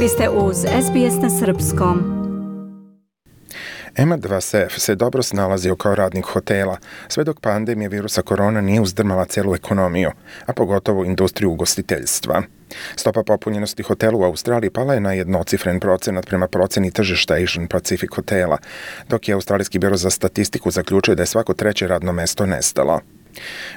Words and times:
Vi 0.00 0.08
ste 0.08 0.28
uz 0.28 0.56
SBS 0.56 1.22
na 1.22 1.30
Srpskom. 1.30 2.26
Emad 3.96 4.24
Vasef 4.24 4.72
se 4.78 4.94
dobro 4.94 5.22
snalazio 5.22 5.76
kao 5.76 5.94
radnik 5.94 6.24
hotela, 6.24 6.78
sve 7.08 7.24
dok 7.24 7.40
pandemija 7.40 7.88
virusa 7.88 8.22
korona 8.22 8.60
nije 8.60 8.80
uzdrmala 8.80 9.24
celu 9.24 9.54
ekonomiju, 9.54 10.10
a 10.46 10.52
pogotovo 10.52 11.04
industriju 11.04 11.50
ugostiteljstva. 11.50 12.42
Stopa 12.96 13.22
popunjenosti 13.22 13.82
hotela 13.82 14.16
u 14.16 14.24
Australiji 14.24 14.70
pala 14.70 14.94
je 14.94 15.00
na 15.00 15.12
jednocifren 15.12 15.80
procenat 15.80 16.26
prema 16.26 16.48
proceni 16.48 16.90
tržišta 16.90 17.34
Asian 17.34 17.66
Pacific 17.68 18.10
hotela, 18.14 18.58
dok 19.08 19.28
je 19.28 19.34
Australijski 19.34 19.78
biro 19.78 19.96
za 19.96 20.10
statistiku 20.10 20.70
zaključio 20.70 21.14
da 21.14 21.22
je 21.22 21.26
svako 21.26 21.54
treće 21.54 21.88
radno 21.88 22.12
mesto 22.12 22.46
nestalo. 22.46 23.00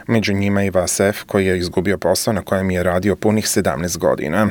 Među 0.08 0.34
njima 0.34 0.64
i 0.64 0.70
Vasef 0.70 1.24
koji 1.24 1.46
je 1.46 1.58
izgubio 1.58 1.98
posao 1.98 2.34
na 2.34 2.42
kojem 2.42 2.72
je 2.72 2.84
radio 2.84 3.16
punih 3.16 3.46
17 3.46 3.98
godina. 3.98 4.50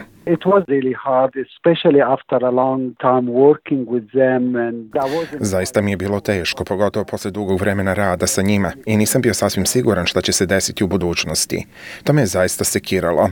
Zaista 5.41 5.81
mi 5.81 5.91
je 5.91 5.97
bilo 5.97 6.21
teško, 6.21 6.65
pogotovo 6.65 7.05
posle 7.05 7.31
dugog 7.31 7.61
vremena 7.61 7.95
rada 7.95 8.27
sa 8.27 8.43
njima 8.43 8.73
i 8.87 8.97
nisam 8.97 9.23
bio 9.23 9.35
sasvim 9.35 9.67
siguran 9.67 10.07
šta 10.07 10.21
će 10.21 10.33
se 10.33 10.47
desiti 10.47 10.85
u 10.85 10.89
budućnosti. 10.89 11.67
To 12.05 12.13
me 12.13 12.23
je 12.23 12.27
zaista 12.27 12.65
sekiralo. 12.65 13.31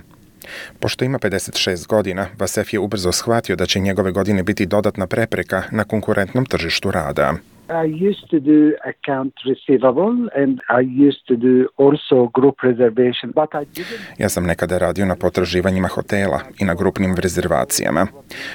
Pošto 0.81 1.05
ima 1.05 1.19
56 1.19 1.87
godina, 1.87 2.27
Vasef 2.39 2.73
je 2.73 2.79
ubrzo 2.79 3.13
shvatio 3.13 3.57
da 3.57 3.67
će 3.67 3.81
njegove 3.81 4.13
godine 4.13 4.43
biti 4.43 4.67
dodatna 4.67 5.07
prepreka 5.07 5.63
na 5.71 5.85
konkurentnom 5.85 6.47
tržištu 6.47 6.91
rada. 6.91 7.35
I 7.69 8.09
used 8.09 8.31
to 8.31 8.41
do 8.41 8.73
account 8.85 9.35
receivable 9.45 10.29
and 10.37 10.61
I 10.69 10.81
used 11.07 11.27
to 11.29 11.37
do 11.37 11.69
also 11.77 12.31
group 12.35 12.55
reservation, 12.63 13.33
but 13.35 13.51
I 13.55 13.65
didn't... 13.65 14.01
Ja 14.19 14.29
sam 14.29 14.47
nekada 14.47 14.79
radio 14.79 15.07
na 15.07 15.17
potraživanjima 15.17 15.89
hotela 15.89 16.41
i 16.59 16.65
na 16.65 16.75
grupnim 16.75 17.15
rezervacijama, 17.17 18.07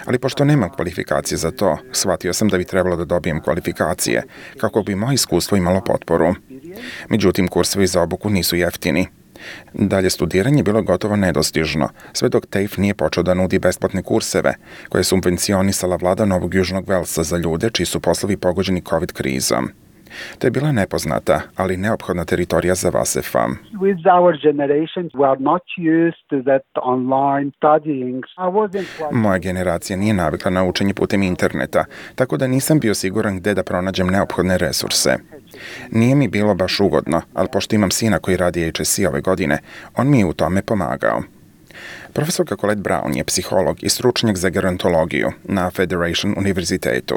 ali 0.06 0.20
pošto 0.20 0.46
nemam 0.46 0.70
kvalifikacije 0.70 1.38
za 1.38 1.52
to, 1.52 1.78
shvatio 1.92 2.34
sam 2.34 2.48
da 2.48 2.58
bi 2.58 2.66
trebalo 2.66 2.96
da 2.96 3.06
dobijem 3.06 3.42
kvalifikacije, 3.42 4.24
kako 4.58 4.84
bi 4.84 4.96
moje 4.96 5.14
iskustvo 5.16 5.58
imalo 5.58 5.82
potporu. 5.82 6.34
Međutim, 7.10 7.48
kursovi 7.48 7.88
za 7.88 8.02
obuku 8.02 8.30
nisu 8.30 8.56
jeftini, 8.56 9.08
Dalje 9.74 10.10
studiranje 10.10 10.64
bilo 10.64 10.82
gotovo 10.82 11.16
nedostižno, 11.16 11.90
sve 12.14 12.30
dok 12.30 12.46
TAFE 12.46 12.82
nije 12.82 12.94
počeo 12.94 13.24
da 13.24 13.34
nudi 13.34 13.60
besplatne 13.60 14.04
kurseve, 14.04 14.56
koje 14.90 15.00
je 15.00 15.04
subvencionisala 15.04 15.96
vlada 15.96 16.26
Novog 16.26 16.54
Južnog 16.54 16.90
Velsa 16.90 17.24
za 17.24 17.38
ljude 17.38 17.70
čiji 17.70 17.86
su 17.86 18.00
poslovi 18.00 18.38
pogođeni 18.38 18.82
COVID 18.90 19.12
krizom. 19.12 19.70
To 20.40 20.48
je 20.48 20.52
bila 20.52 20.72
nepoznata, 20.72 21.42
ali 21.56 21.78
neophodna 21.78 22.26
teritorija 22.26 22.76
za 22.76 22.92
wasn't 28.52 28.86
quite... 28.98 29.16
Moja 29.16 29.38
generacija 29.38 29.98
nije 29.98 30.14
navikla 30.14 30.52
na 30.52 30.64
učenje 30.64 30.94
putem 30.94 31.24
interneta, 31.24 31.86
tako 32.16 32.38
da 32.38 32.48
nisam 32.48 32.80
bio 32.80 32.94
siguran 32.94 33.38
gde 33.38 33.54
da 33.54 33.64
pronađem 33.64 34.08
neophodne 34.08 34.58
resurse. 34.58 35.18
Nije 35.92 36.16
mi 36.16 36.28
bilo 36.28 36.56
baš 36.56 36.80
ugodno, 36.80 37.22
ali 37.34 37.48
pošto 37.52 37.76
imam 37.76 37.92
sina 37.92 38.20
koji 38.20 38.38
radi 38.38 38.72
HSC 38.78 39.00
ove 39.08 39.22
godine, 39.22 39.58
on 39.98 40.10
mi 40.10 40.20
je 40.20 40.26
u 40.26 40.34
tome 40.34 40.62
pomagao. 40.62 41.22
Profesorka 42.14 42.56
Colette 42.56 42.82
Brown 42.82 43.18
je 43.18 43.24
psiholog 43.24 43.84
i 43.84 43.90
stručnjak 43.90 44.38
za 44.38 44.50
gerontologiju 44.50 45.32
na 45.44 45.70
Federation 45.70 46.34
univerzitetu. 46.38 47.16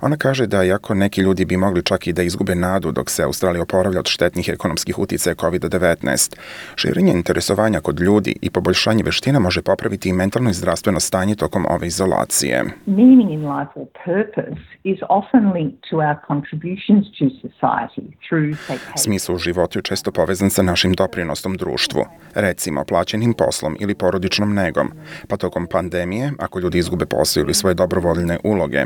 Ona 0.00 0.16
kaže 0.16 0.46
da 0.46 0.64
iako 0.64 0.94
neki 0.94 1.20
ljudi 1.20 1.44
bi 1.44 1.56
mogli 1.56 1.82
čak 1.82 2.06
i 2.06 2.12
da 2.12 2.22
izgube 2.22 2.54
nadu 2.54 2.92
dok 2.92 3.10
se 3.10 3.22
Australija 3.22 3.62
oporavlja 3.62 4.00
od 4.00 4.06
štetnih 4.06 4.48
ekonomskih 4.48 4.98
uticaja 4.98 5.34
COVID-19, 5.34 6.36
širenje 6.76 7.12
interesovanja 7.12 7.80
kod 7.80 8.00
ljudi 8.00 8.36
i 8.42 8.50
poboljšanje 8.50 9.02
veština 9.02 9.38
može 9.38 9.62
popraviti 9.62 10.08
i 10.08 10.12
mentalno 10.12 10.50
i 10.50 10.54
zdravstveno 10.54 11.00
stanje 11.00 11.34
tokom 11.34 11.66
ove 11.70 11.86
izolacije. 11.86 12.64
Meaning 12.86 13.30
in 13.30 13.40
life 13.40 13.70
or 13.74 13.86
purpose 14.04 14.62
is 14.84 14.98
often 15.08 15.52
linked 15.52 15.78
to 15.90 15.96
our 15.96 16.16
contributions 16.26 17.04
to 17.18 17.24
society 17.48 18.06
through 18.28 18.56
Smisao 18.96 19.34
u 19.34 19.38
životu 19.38 19.78
je 19.78 19.82
često 19.82 20.12
povezan 20.12 20.50
sa 20.50 20.62
našim 20.62 20.92
doprinostom 20.92 21.56
društvu, 21.56 22.04
recimo 22.34 22.84
plaćenim 22.84 23.34
poslom 23.34 23.76
ili 23.80 23.94
porodičnom 24.22 24.54
negom, 24.54 24.92
pa 25.28 25.36
tokom 25.36 25.66
pandemije, 25.66 26.32
ako 26.38 26.60
ljudi 26.60 26.78
izgube 26.78 27.06
posao 27.06 27.40
ili 27.40 27.54
svoje 27.54 27.74
dobrovoljne 27.74 28.38
uloge. 28.44 28.84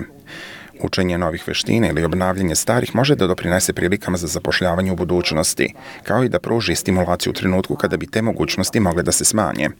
Učenje 0.80 1.18
novih 1.18 1.42
veština 1.46 1.88
ili 1.88 2.04
obnavljanje 2.04 2.54
starih 2.54 2.94
može 2.94 3.16
da 3.16 3.26
doprinese 3.26 3.72
prilikama 3.72 4.16
za 4.16 4.26
zapošljavanje 4.26 4.92
u 4.92 4.96
budućnosti, 4.96 5.74
kao 6.02 6.24
i 6.24 6.28
da 6.28 6.38
pruži 6.38 6.74
stimulaciju 6.74 7.30
u 7.30 7.34
trenutku 7.34 7.76
kada 7.76 7.96
bi 7.96 8.06
te 8.06 8.22
mogućnosti 8.22 8.80
mogle 8.80 9.02
da 9.02 9.12
se 9.12 9.24
smanje. 9.24 9.70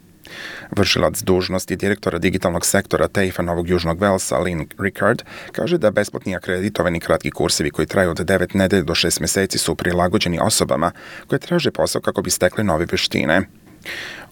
Vršilac 0.71 1.23
dužnosti 1.23 1.77
direktora 1.77 2.19
digitalnog 2.19 2.67
sektora 2.67 3.09
TAFE-a 3.09 3.43
Novog 3.43 3.69
Južnog 3.69 4.01
Velsa, 4.01 4.37
Lynn 4.37 4.67
Rickard, 4.79 5.23
kaže 5.53 5.79
da 5.79 5.91
besplatni 5.91 6.37
akreditovani 6.37 7.01
kratki 7.01 7.31
kursevi 7.31 7.71
koji 7.71 7.87
traju 7.87 8.11
od 8.11 8.19
9 8.19 8.57
nedelja 8.57 8.83
do 8.83 8.95
6 8.95 9.21
meseci 9.21 9.59
su 9.59 9.75
prilagođeni 9.75 10.39
osobama 10.43 10.93
koje 11.27 11.39
traže 11.39 11.71
posao 11.71 12.03
kako 12.03 12.23
bi 12.23 12.31
stekle 12.31 12.65
nove 12.65 12.87
veštine. 12.91 13.47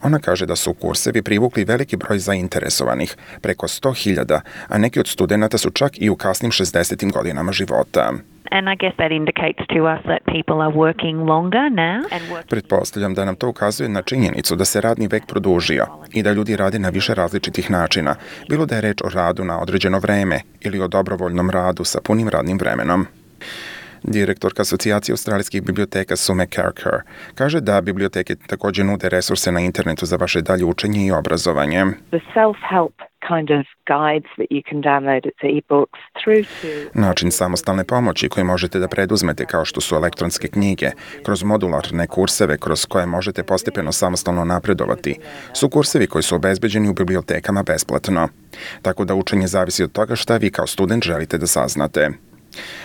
Ona 0.02 0.18
kaže 0.18 0.46
da 0.46 0.56
su 0.56 0.74
kursevi 0.74 1.22
privukli 1.22 1.64
veliki 1.64 1.96
broj 1.96 2.18
zainteresovanih, 2.18 3.16
preko 3.40 3.66
100.000, 3.66 4.40
a 4.68 4.78
neki 4.78 5.00
od 5.00 5.08
studenta 5.08 5.58
su 5.58 5.70
čak 5.70 5.92
i 5.94 6.10
u 6.10 6.16
kasnim 6.16 6.50
60. 6.50 7.12
godinama 7.12 7.52
života. 7.52 8.12
And 8.50 8.68
I 8.68 8.76
guess 8.76 8.96
that 8.96 9.10
indicates 9.10 9.66
to 9.74 9.80
us 9.94 10.00
that 10.04 10.22
people 10.24 10.58
are 10.64 10.74
working 10.74 11.26
longer 11.26 11.70
now 11.70 11.98
and 12.10 12.22
working 12.30 12.48
Pretpostavljam 12.48 13.14
da 13.14 13.24
nam 13.24 13.36
to 13.36 13.48
ukazuje 13.48 13.88
na 13.88 14.02
činjenicu 14.02 14.56
da 14.56 14.64
se 14.64 14.80
radni 14.80 15.08
vek 15.08 15.26
produžio 15.26 15.86
i 16.12 16.22
da 16.22 16.32
ljudi 16.32 16.56
rade 16.56 16.78
na 16.78 16.88
više 16.88 17.14
različitih 17.14 17.70
načina, 17.70 18.14
bilo 18.48 18.66
da 18.66 18.74
je 18.74 18.80
reč 18.80 19.02
o 19.04 19.08
radu 19.08 19.44
na 19.44 19.60
određeno 19.60 19.98
vreme 19.98 20.40
ili 20.60 20.80
o 20.80 20.88
dobrovoljnom 20.88 21.50
radu 21.50 21.84
sa 21.84 22.00
punim 22.04 22.28
radnim 22.28 22.58
vremenom. 22.58 23.06
Direktorka 24.06 24.62
Asocijacije 24.62 25.12
australijskih 25.12 25.62
biblioteka 25.62 26.16
Sume 26.16 26.46
Kerker 26.46 27.02
kaže 27.34 27.60
da 27.60 27.80
biblioteke 27.80 28.34
takođe 28.34 28.84
nude 28.84 29.08
resurse 29.08 29.52
na 29.52 29.60
internetu 29.60 30.06
za 30.06 30.16
vaše 30.16 30.40
dalje 30.42 30.64
učenje 30.64 31.06
i 31.06 31.12
obrazovanje. 31.12 31.84
the 32.10 32.20
self-help 32.34 32.92
kind 33.28 33.50
of 33.50 33.66
guides 33.94 34.30
that 34.38 34.48
you 34.50 34.62
can 34.70 34.80
download 34.82 35.22
it's 35.30 35.42
e-books 35.56 36.00
through 36.20 36.44
to 36.62 37.00
Način 37.00 37.30
samostalne 37.30 37.84
pomoći 37.84 38.28
koji 38.28 38.44
možete 38.44 38.78
da 38.78 38.88
preduzmete 38.88 39.44
kao 39.44 39.64
što 39.64 39.80
su 39.80 39.94
elektronske 39.94 40.48
knjige, 40.48 40.90
kroz 41.22 41.42
modularne 41.42 42.06
kurseve 42.06 42.58
kroz 42.58 42.86
koje 42.86 43.06
možete 43.06 43.42
postepeno 43.42 43.92
samostalno 43.92 44.44
napredovati, 44.44 45.18
su 45.52 45.68
kursevi 45.68 46.06
koji 46.06 46.22
su 46.22 46.36
obezbeđeni 46.36 46.88
u 46.88 46.94
bibliotekama 46.94 47.62
besplatno. 47.62 48.28
Tako 48.82 49.04
da 49.04 49.14
učenje 49.14 49.46
zavisi 49.46 49.84
od 49.84 49.92
toga 49.92 50.16
šta 50.16 50.36
vi 50.36 50.50
kao 50.50 50.66
student 50.66 51.04
želite 51.04 51.38
da 51.38 51.46
saznate. 51.46 52.10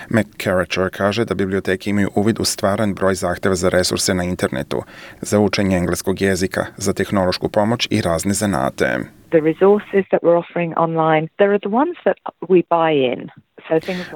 McCarracher 0.09 0.89
kaže 0.89 1.25
da 1.25 1.35
biblioteke 1.35 1.89
imaju 1.89 2.09
uvid 2.15 2.39
u 2.39 2.45
stvaran 2.45 2.93
broj 2.93 3.15
zahteva 3.15 3.55
za 3.55 3.69
resurse 3.69 4.13
na 4.13 4.23
internetu, 4.23 4.83
za 5.21 5.39
učenje 5.39 5.77
engleskog 5.77 6.21
jezika, 6.21 6.65
za 6.77 6.93
tehnološku 6.93 7.49
pomoć 7.49 7.87
i 7.91 8.01
razne 8.01 8.33
zanate. 8.33 8.99
the 9.31 9.41
resources 9.41 10.05
that 10.11 10.21
we're 10.23 10.37
offering 10.37 10.73
online 10.77 11.29
there 11.37 11.51
are 11.51 11.59
the 11.59 11.75
ones 11.81 11.95
that 12.05 12.17
we 12.49 12.63
buy 12.69 12.91
in 12.91 13.29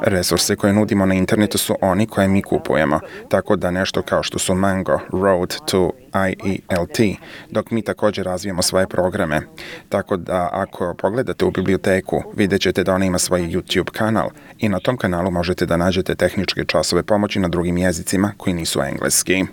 Resurse 0.02 0.56
koje 0.56 0.74
nudimo 0.74 1.06
na 1.06 1.14
internetu 1.14 1.58
su 1.58 1.76
oni 1.82 2.08
koje 2.08 2.28
mi 2.28 2.42
kupujemo, 2.42 3.00
tako 3.30 3.56
da 3.56 3.72
nešto 3.72 4.02
kao 4.02 4.24
što 4.24 4.40
su 4.40 4.56
Mango, 4.56 5.00
Road 5.12 5.56
to 5.66 5.92
IELT, 6.14 7.20
dok 7.50 7.72
mi 7.72 7.82
takođe 7.82 8.24
razvijamo 8.24 8.62
svoje 8.62 8.88
programe. 8.88 9.42
Tako 9.90 10.18
da 10.18 10.50
ako 10.52 10.94
pogledate 10.94 11.46
u 11.46 11.52
biblioteku, 11.52 12.24
vidjet 12.36 12.62
ćete 12.62 12.84
da 12.84 12.94
ona 12.94 13.06
ima 13.06 13.20
svoj 13.20 13.42
YouTube 13.42 13.92
kanal 13.92 14.30
i 14.60 14.70
na 14.70 14.80
tom 14.80 14.98
kanalu 14.98 15.32
možete 15.32 15.66
da 15.66 15.78
nađete 15.78 16.16
tehničke 16.16 16.66
časove 16.66 17.04
pomoći 17.04 17.40
na 17.40 17.48
drugim 17.48 17.78
jezicima 17.78 18.34
koji 18.38 18.54
nisu 18.54 18.82
engleski. 18.82 19.46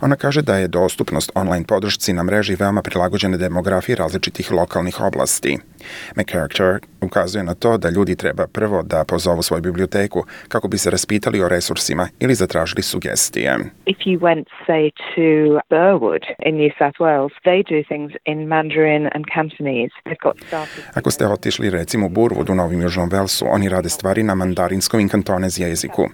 Ona 0.00 0.16
kaže 0.16 0.42
da 0.42 0.56
je 0.56 0.68
dostupnost 0.68 1.30
online 1.34 1.64
podršci 1.68 2.12
na 2.12 2.22
mreži 2.22 2.54
veoma 2.54 2.82
prilagođena 2.82 3.36
demografiji 3.36 3.96
različitih 3.96 4.52
lokalnih 4.52 5.00
oblasti. 5.00 5.58
McCarter 6.16 6.78
ukazuje 7.00 7.44
na 7.44 7.54
to 7.54 7.78
da 7.78 7.90
ljudi 7.90 8.16
treba 8.16 8.46
prvo 8.46 8.82
da 8.82 9.04
pozovu 9.04 9.42
svoju 9.42 9.62
biblioteku 9.62 10.24
kako 10.48 10.68
bi 10.68 10.78
se 10.78 10.90
raspitali 10.90 11.42
o 11.42 11.48
resursima 11.48 12.08
ili 12.20 12.34
zatražili 12.34 12.82
sugestije. 12.82 13.56
if 13.86 13.96
you 14.06 14.18
went 14.18 14.46
say 14.68 14.90
to 15.14 15.60
Burwood 15.70 16.24
in 16.46 16.56
New 16.56 16.70
South 16.78 16.98
Wales 17.00 17.32
they 17.44 17.62
do 17.74 17.78
things 17.88 18.12
in 18.24 18.48
Mandarin 18.48 19.08
and 19.14 19.24
Cantonese 19.34 19.94
they've 20.04 20.22
got 20.22 20.36
Ako 20.94 21.10
ste 21.10 21.26
otišli 21.26 21.70
recimo 21.70 22.06
u 22.06 22.10
Burwood 22.10 22.50
u 22.50 22.54
Novom 22.54 22.82
Južnom 22.82 23.08
Velsu, 23.08 23.46
oni 23.48 23.68
rade 23.68 23.88
stvari 23.88 24.22
na 24.22 24.34
mandarinskom 24.34 25.00
i 25.00 25.08
kantonez 25.08 25.58
jeziku. 25.58 26.08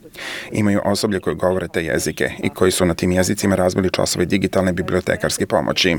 Imaju 0.53 0.81
osoblje 0.85 1.21
koje 1.21 1.35
govore 1.35 1.69
te 1.69 1.85
jezike 1.85 2.31
i 2.43 2.49
koji 2.49 2.71
su 2.71 2.85
na 2.87 2.95
tim 2.95 3.12
jezicima 3.12 3.31
razvili 3.56 3.90
časove 3.90 4.25
digitalne 4.25 4.73
bibliotekarske 4.73 5.46
pomoći. 5.46 5.96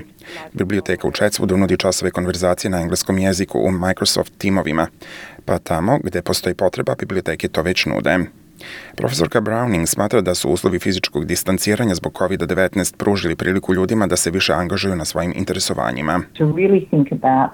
Biblioteka 0.54 1.08
u 1.08 1.12
Chatswoodu 1.12 1.56
nudi 1.56 1.78
časove 1.78 2.12
konverzacije 2.12 2.72
na 2.72 2.82
engleskom 2.82 3.18
jeziku 3.18 3.60
u 3.60 3.72
Microsoft 3.72 4.38
timovima, 4.38 4.88
pa 5.46 5.60
tamo 5.60 6.00
gde 6.04 6.22
postoji 6.22 6.56
potreba, 6.56 6.96
biblioteke 7.00 7.48
to 7.48 7.62
već 7.62 7.86
nude. 7.86 8.20
Profesorka 8.96 9.42
Browning 9.42 9.86
smatra 9.86 10.22
da 10.22 10.36
su 10.36 10.50
uslovi 10.50 10.80
fizičkog 10.80 11.26
distanciranja 11.26 11.96
zbog 11.96 12.14
COVID-19 12.14 12.98
pružili 12.98 13.36
priliku 13.36 13.74
ljudima 13.74 14.08
da 14.08 14.16
se 14.16 14.32
više 14.32 14.54
angažuju 14.54 14.96
na 14.96 15.06
svojim 15.06 15.34
interesovanjima. 15.36 16.22
to 16.38 16.44
really 16.44 16.90
think 16.90 17.08
about 17.12 17.52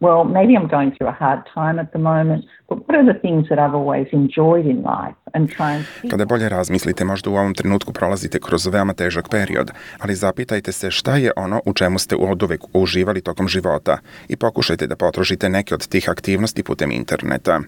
well, 0.00 0.24
maybe 0.24 0.54
I'm 0.54 0.68
going 0.68 0.90
through 0.96 1.10
a 1.14 1.16
hard 1.24 1.40
time 1.54 1.78
at 1.78 1.90
the 1.92 1.98
moment, 1.98 2.44
but 2.68 2.78
what 2.86 2.94
are 2.98 3.12
the 3.12 3.18
things 3.20 3.48
that 3.48 3.58
I've 3.58 3.76
always 3.80 4.06
enjoyed 4.12 4.66
in 4.66 4.82
life 4.82 5.16
Kada 6.10 6.24
bolje 6.24 6.48
razmislite, 6.48 7.04
možda 7.04 7.30
u 7.30 7.36
ovom 7.36 7.54
trenutku 7.54 7.92
prolazite 7.92 8.38
kroz 8.40 8.66
veoma 8.66 8.94
težak 8.94 9.28
period, 9.28 9.70
ali 9.98 10.14
zapitajte 10.14 10.72
se 10.72 10.90
šta 10.90 11.16
je 11.16 11.32
ono 11.36 11.60
u 11.64 11.74
čemu 11.74 11.98
ste 11.98 12.16
oduvek 12.16 12.60
uživali 12.72 13.20
tokom 13.20 13.48
života 13.48 13.98
i 14.28 14.36
pokušajte 14.36 14.86
da 14.86 14.96
potrošite 14.96 15.48
neke 15.48 15.74
od 15.74 15.88
tih 15.88 16.08
aktivnosti 16.08 16.62
putem 16.62 16.90
interneta. 16.90 17.60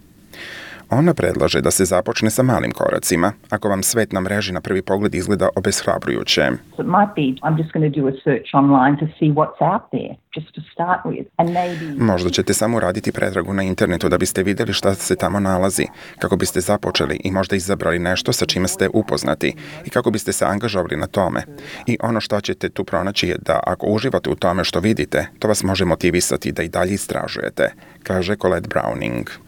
Ona 0.91 1.15
predlaže 1.15 1.61
da 1.61 1.71
se 1.71 1.85
započne 1.85 2.31
sa 2.31 2.43
malim 2.43 2.73
koracima, 2.73 3.33
ako 3.51 3.69
vam 3.69 3.83
svet 3.83 4.13
na 4.13 4.21
mreži 4.21 4.53
na 4.53 4.61
prvi 4.61 4.83
pogled 4.83 5.15
izgleda 5.15 5.49
obeshrabrujuće. 5.57 6.51
Možda 11.99 12.31
ćete 12.31 12.55
samo 12.55 12.81
raditi 12.81 13.13
pretragu 13.13 13.53
na 13.53 13.63
internetu 13.63 14.09
da 14.09 14.19
biste 14.19 14.43
videli 14.43 14.73
šta 14.73 14.95
se 14.95 15.17
tamo 15.17 15.41
nalazi, 15.41 15.87
kako 16.19 16.37
biste 16.37 16.61
započeli 16.61 17.21
i 17.25 17.31
možda 17.31 17.57
izabrali 17.57 17.99
nešto 17.99 18.33
sa 18.33 18.47
čime 18.47 18.69
ste 18.69 18.89
upoznati 18.95 19.55
i 19.85 19.91
kako 19.91 20.11
biste 20.11 20.33
se 20.33 20.45
angažovali 20.45 20.97
na 20.97 21.07
tome. 21.07 21.43
I 21.87 21.99
ono 22.03 22.21
što 22.21 22.41
ćete 22.41 22.69
tu 22.69 22.85
pronaći 22.85 23.29
je 23.29 23.37
da 23.47 23.61
ako 23.67 23.87
uživate 23.87 24.31
u 24.31 24.35
tome 24.35 24.65
što 24.65 24.81
vidite, 24.81 25.27
to 25.39 25.49
vas 25.49 25.63
može 25.63 25.85
motivisati 25.85 26.53
da 26.53 26.63
i 26.63 26.69
dalje 26.69 26.95
istražujete, 26.95 27.73
kaže 28.03 28.37
Colette 28.37 28.69
Browning. 28.69 29.48